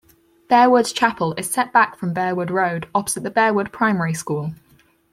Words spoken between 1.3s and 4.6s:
is set back from Bearwood Road opposite the Bearwood Primary School.